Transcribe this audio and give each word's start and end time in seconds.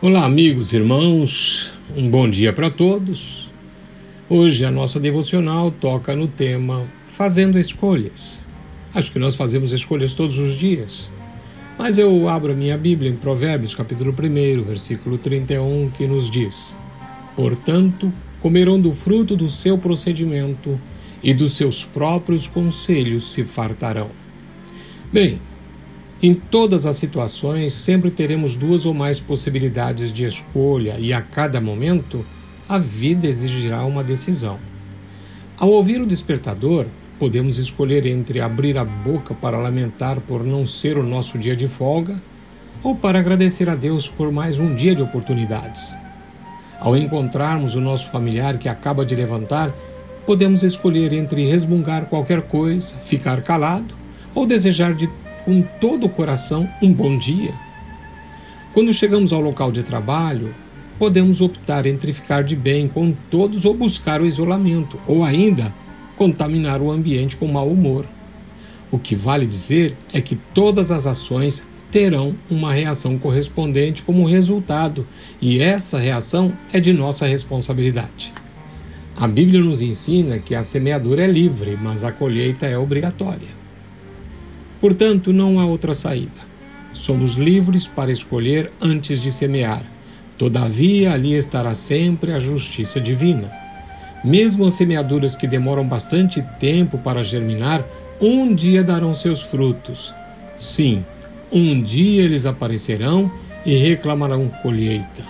Olá, 0.00 0.26
amigos, 0.26 0.72
irmãos, 0.72 1.72
um 1.96 2.08
bom 2.08 2.30
dia 2.30 2.52
para 2.52 2.70
todos. 2.70 3.50
Hoje 4.28 4.64
a 4.64 4.70
nossa 4.70 5.00
devocional 5.00 5.72
toca 5.72 6.14
no 6.14 6.28
tema 6.28 6.86
Fazendo 7.08 7.58
Escolhas. 7.58 8.46
Acho 8.94 9.10
que 9.10 9.18
nós 9.18 9.34
fazemos 9.34 9.72
escolhas 9.72 10.14
todos 10.14 10.38
os 10.38 10.54
dias. 10.54 11.12
Mas 11.76 11.98
eu 11.98 12.28
abro 12.28 12.52
a 12.52 12.54
minha 12.54 12.78
Bíblia 12.78 13.10
em 13.10 13.16
Provérbios, 13.16 13.74
capítulo 13.74 14.12
1, 14.12 14.62
versículo 14.62 15.18
31, 15.18 15.90
que 15.90 16.06
nos 16.06 16.30
diz: 16.30 16.76
Portanto, 17.34 18.12
comerão 18.38 18.80
do 18.80 18.92
fruto 18.92 19.34
do 19.34 19.50
seu 19.50 19.76
procedimento 19.76 20.80
e 21.20 21.34
dos 21.34 21.56
seus 21.56 21.84
próprios 21.84 22.46
conselhos 22.46 23.32
se 23.32 23.42
fartarão. 23.42 24.10
Bem, 25.12 25.40
em 26.20 26.34
todas 26.34 26.84
as 26.84 26.96
situações, 26.96 27.72
sempre 27.72 28.10
teremos 28.10 28.56
duas 28.56 28.84
ou 28.84 28.92
mais 28.92 29.20
possibilidades 29.20 30.12
de 30.12 30.24
escolha 30.24 30.96
e 30.98 31.12
a 31.12 31.22
cada 31.22 31.60
momento 31.60 32.26
a 32.68 32.76
vida 32.76 33.28
exigirá 33.28 33.84
uma 33.84 34.02
decisão. 34.02 34.58
Ao 35.56 35.70
ouvir 35.70 36.00
o 36.00 36.06
despertador, 36.06 36.86
podemos 37.20 37.58
escolher 37.58 38.04
entre 38.04 38.40
abrir 38.40 38.76
a 38.76 38.84
boca 38.84 39.32
para 39.32 39.58
lamentar 39.58 40.20
por 40.20 40.42
não 40.42 40.66
ser 40.66 40.98
o 40.98 41.04
nosso 41.04 41.38
dia 41.38 41.54
de 41.54 41.68
folga 41.68 42.20
ou 42.82 42.96
para 42.96 43.20
agradecer 43.20 43.68
a 43.68 43.76
Deus 43.76 44.08
por 44.08 44.32
mais 44.32 44.58
um 44.58 44.74
dia 44.74 44.96
de 44.96 45.02
oportunidades. 45.02 45.96
Ao 46.80 46.96
encontrarmos 46.96 47.76
o 47.76 47.80
nosso 47.80 48.10
familiar 48.10 48.58
que 48.58 48.68
acaba 48.68 49.06
de 49.06 49.14
levantar, 49.14 49.72
podemos 50.26 50.64
escolher 50.64 51.12
entre 51.12 51.46
resmungar 51.46 52.06
qualquer 52.06 52.42
coisa, 52.42 52.96
ficar 52.96 53.40
calado 53.42 53.94
ou 54.34 54.46
desejar 54.46 54.94
de 54.94 55.08
com 55.48 55.62
todo 55.62 56.04
o 56.04 56.10
coração 56.10 56.68
um 56.82 56.92
bom 56.92 57.16
dia. 57.16 57.54
Quando 58.74 58.92
chegamos 58.92 59.32
ao 59.32 59.40
local 59.40 59.72
de 59.72 59.82
trabalho, 59.82 60.54
podemos 60.98 61.40
optar 61.40 61.86
entre 61.86 62.12
ficar 62.12 62.44
de 62.44 62.54
bem 62.54 62.86
com 62.86 63.14
todos 63.30 63.64
ou 63.64 63.72
buscar 63.72 64.20
o 64.20 64.26
isolamento, 64.26 65.00
ou 65.06 65.24
ainda 65.24 65.72
contaminar 66.18 66.82
o 66.82 66.90
ambiente 66.90 67.34
com 67.34 67.48
mau 67.48 67.66
humor. 67.66 68.04
O 68.90 68.98
que 68.98 69.16
vale 69.16 69.46
dizer 69.46 69.96
é 70.12 70.20
que 70.20 70.36
todas 70.36 70.90
as 70.90 71.06
ações 71.06 71.62
terão 71.90 72.34
uma 72.50 72.74
reação 72.74 73.18
correspondente 73.18 74.02
como 74.02 74.28
resultado, 74.28 75.06
e 75.40 75.62
essa 75.62 75.96
reação 75.96 76.52
é 76.74 76.78
de 76.78 76.92
nossa 76.92 77.24
responsabilidade. 77.24 78.34
A 79.16 79.26
Bíblia 79.26 79.62
nos 79.62 79.80
ensina 79.80 80.38
que 80.38 80.54
a 80.54 80.62
semeadura 80.62 81.22
é 81.22 81.26
livre, 81.26 81.78
mas 81.80 82.04
a 82.04 82.12
colheita 82.12 82.66
é 82.66 82.76
obrigatória. 82.76 83.56
Portanto, 84.80 85.32
não 85.32 85.58
há 85.58 85.66
outra 85.66 85.94
saída. 85.94 86.48
Somos 86.92 87.34
livres 87.34 87.86
para 87.86 88.12
escolher 88.12 88.70
antes 88.80 89.20
de 89.20 89.30
semear. 89.30 89.82
Todavia, 90.36 91.12
ali 91.12 91.34
estará 91.34 91.74
sempre 91.74 92.32
a 92.32 92.38
justiça 92.38 93.00
divina. 93.00 93.50
Mesmo 94.24 94.66
as 94.66 94.74
semeaduras 94.74 95.36
que 95.36 95.46
demoram 95.46 95.86
bastante 95.86 96.42
tempo 96.58 96.98
para 96.98 97.22
germinar, 97.22 97.84
um 98.20 98.54
dia 98.54 98.82
darão 98.82 99.14
seus 99.14 99.42
frutos. 99.42 100.14
Sim, 100.58 101.04
um 101.52 101.80
dia 101.80 102.22
eles 102.22 102.46
aparecerão 102.46 103.30
e 103.64 103.76
reclamarão 103.76 104.48
colheita. 104.62 105.24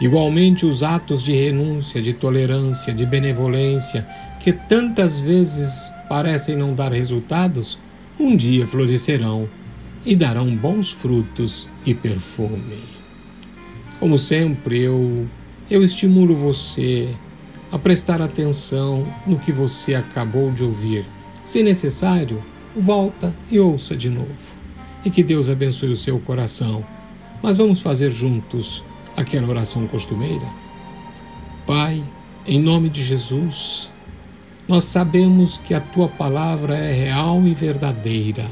Igualmente, 0.00 0.64
os 0.64 0.82
atos 0.82 1.22
de 1.22 1.32
renúncia, 1.32 2.00
de 2.00 2.12
tolerância, 2.12 2.92
de 2.92 3.04
benevolência, 3.04 4.06
que 4.38 4.52
tantas 4.52 5.18
vezes 5.18 5.92
parecem 6.08 6.56
não 6.56 6.72
dar 6.72 6.90
resultados, 6.90 7.78
um 8.20 8.36
dia 8.36 8.66
florescerão 8.66 9.48
e 10.04 10.14
darão 10.14 10.54
bons 10.54 10.90
frutos 10.90 11.70
e 11.86 11.94
perfume. 11.94 12.78
Como 13.98 14.18
sempre, 14.18 14.78
eu, 14.78 15.26
eu 15.70 15.82
estimulo 15.82 16.34
você 16.34 17.14
a 17.72 17.78
prestar 17.78 18.20
atenção 18.20 19.06
no 19.26 19.38
que 19.38 19.50
você 19.50 19.94
acabou 19.94 20.52
de 20.52 20.62
ouvir. 20.62 21.06
Se 21.44 21.62
necessário, 21.62 22.42
volta 22.76 23.34
e 23.50 23.58
ouça 23.58 23.96
de 23.96 24.10
novo. 24.10 24.28
E 25.04 25.10
que 25.10 25.22
Deus 25.22 25.48
abençoe 25.48 25.92
o 25.92 25.96
seu 25.96 26.18
coração. 26.18 26.84
Mas 27.42 27.56
vamos 27.56 27.80
fazer 27.80 28.10
juntos 28.10 28.84
aquela 29.16 29.48
oração 29.48 29.86
costumeira? 29.86 30.46
Pai, 31.66 32.02
em 32.46 32.60
nome 32.60 32.90
de 32.90 33.02
Jesus, 33.02 33.89
nós 34.70 34.84
sabemos 34.84 35.58
que 35.58 35.74
a 35.74 35.80
tua 35.80 36.06
palavra 36.06 36.76
é 36.76 36.92
real 36.92 37.42
e 37.44 37.52
verdadeira. 37.52 38.46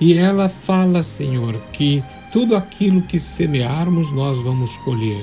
E 0.00 0.14
ela 0.14 0.48
fala, 0.48 1.02
Senhor, 1.02 1.54
que 1.70 2.02
tudo 2.32 2.56
aquilo 2.56 3.02
que 3.02 3.20
semearmos 3.20 4.10
nós 4.10 4.40
vamos 4.40 4.78
colher. 4.78 5.22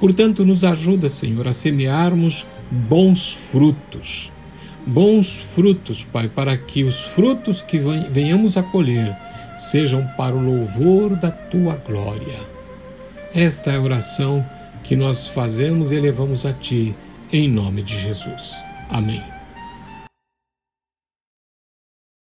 Portanto, 0.00 0.44
nos 0.44 0.64
ajuda, 0.64 1.08
Senhor, 1.08 1.46
a 1.46 1.52
semearmos 1.52 2.44
bons 2.68 3.32
frutos. 3.32 4.32
Bons 4.84 5.36
frutos, 5.54 6.02
Pai, 6.02 6.28
para 6.28 6.56
que 6.56 6.82
os 6.82 7.04
frutos 7.04 7.62
que 7.62 7.78
venhamos 8.10 8.56
a 8.56 8.64
colher 8.64 9.16
sejam 9.56 10.04
para 10.16 10.34
o 10.34 10.44
louvor 10.44 11.14
da 11.14 11.30
tua 11.30 11.76
glória. 11.76 12.40
Esta 13.32 13.70
é 13.70 13.76
a 13.76 13.80
oração 13.80 14.44
que 14.82 14.96
nós 14.96 15.28
fazemos 15.28 15.92
e 15.92 15.94
elevamos 15.94 16.44
a 16.44 16.52
ti, 16.52 16.96
em 17.32 17.48
nome 17.48 17.80
de 17.82 17.96
Jesus. 17.96 18.56
Amém. 18.90 19.37